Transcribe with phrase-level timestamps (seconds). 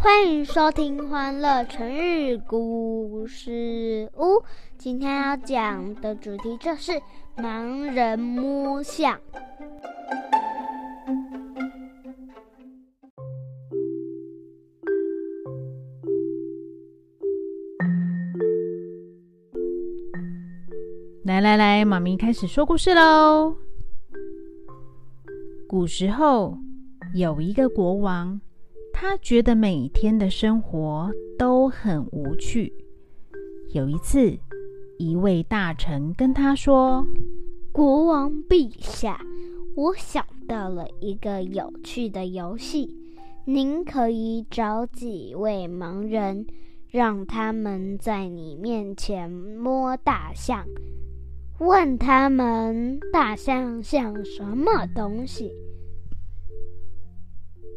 [0.00, 4.22] 欢迎收听《欢乐成语故事屋》。
[4.76, 6.92] 今天要讲的主题就是
[7.36, 9.18] 盲人摸象。
[21.24, 23.56] 来来来，妈咪开始说故事喽。
[25.68, 26.56] 古时候
[27.16, 28.40] 有一个国王。
[29.00, 32.72] 他觉得每天的生活都很无趣。
[33.72, 34.36] 有一次，
[34.98, 37.06] 一位大臣跟他说
[37.70, 39.20] ：“国王陛下，
[39.76, 42.92] 我想到了一个有趣的游戏，
[43.44, 46.44] 您可以找几位盲人，
[46.90, 50.66] 让他们在你面前摸大象，
[51.60, 55.52] 问他们大象像什么东西。”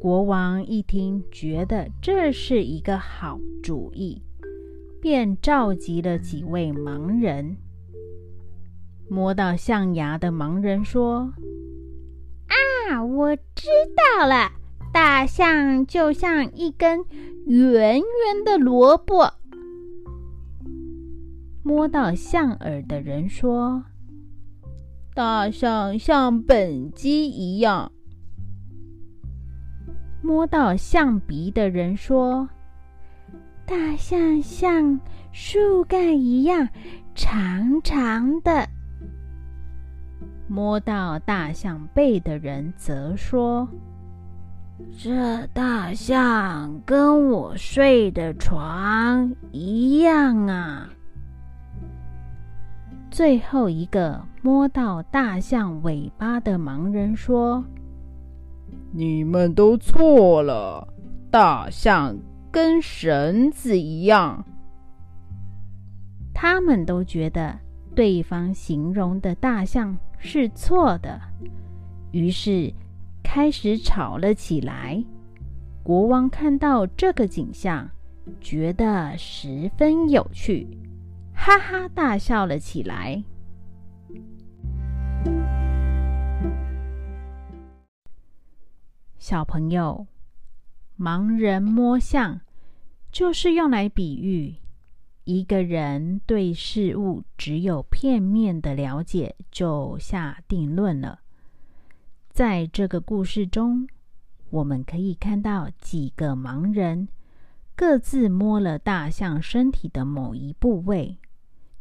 [0.00, 4.22] 国王一听，觉得这是一个好主意，
[4.98, 7.54] 便召集了几位盲人。
[9.10, 11.30] 摸到象牙的盲人说
[12.88, 13.68] ：“啊，我知
[14.18, 14.50] 道了，
[14.90, 17.04] 大象就像一根
[17.44, 19.34] 圆圆的萝卜。”
[21.62, 23.84] 摸到象耳的人说
[25.12, 27.92] ：“大象像本鸡一样。”
[30.22, 32.48] 摸到象鼻的人说
[33.64, 35.00] ：“大象像
[35.32, 36.68] 树干一样
[37.14, 38.68] 长长的。”
[40.46, 43.66] 摸到大象背的人则说
[44.98, 50.90] ：“这大象跟我睡的床一样啊。”
[53.10, 57.64] 最后一个摸到大象尾巴的盲人说。
[58.92, 60.86] 你们都错了，
[61.30, 62.16] 大象
[62.50, 64.44] 跟绳子一样。
[66.34, 67.58] 他们都觉得
[67.94, 71.20] 对方形容的大象是错的，
[72.12, 72.72] 于是
[73.22, 75.02] 开始吵了起来。
[75.82, 77.88] 国王看到这个景象，
[78.40, 80.66] 觉得十分有趣，
[81.32, 83.22] 哈哈大笑了起来。
[89.20, 90.06] 小朋友，
[90.98, 92.40] 盲人摸象，
[93.12, 94.56] 就是用来比喻
[95.24, 101.20] 一个人对事物只有片面的了解就下定论了。
[102.30, 103.86] 在这个故事中，
[104.48, 107.06] 我们可以看到几个盲人
[107.76, 111.18] 各自摸了大象身体的某一部位，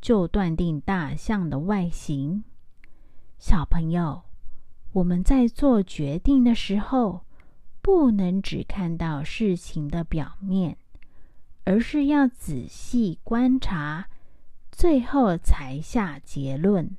[0.00, 2.44] 就断定大象的外形。
[3.40, 4.22] 小朋友。
[4.94, 7.23] 我们在做决定的时候，
[7.84, 10.78] 不能只看到事情的表面，
[11.64, 14.06] 而是要仔细观察，
[14.72, 16.96] 最后才下结论。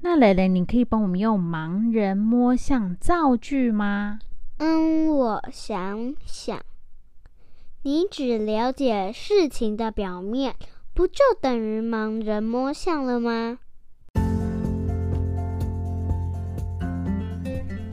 [0.00, 4.18] 那蕾蕾，你可以帮我们用“盲人摸象”造句吗？
[4.56, 6.60] 嗯，我想想，
[7.82, 10.56] 你只了解事情的表面，
[10.92, 13.60] 不就等于盲人摸象了吗？